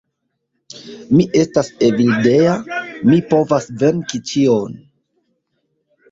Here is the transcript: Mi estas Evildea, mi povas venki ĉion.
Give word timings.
Mi 1.17 1.25
estas 1.41 1.67
Evildea, 1.87 2.55
mi 3.09 3.19
povas 3.33 3.67
venki 3.83 4.21
ĉion. 4.31 4.73